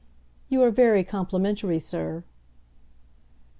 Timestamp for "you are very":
0.49-1.03